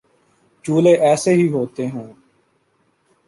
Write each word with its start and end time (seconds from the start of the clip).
چولہے 0.65 0.93
ایسے 1.07 1.31
ہی 1.33 1.47
ہوتے 1.51 1.87
ہوں 1.89 2.07